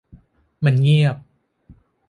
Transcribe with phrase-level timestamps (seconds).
[0.63, 1.15] มันเงียบ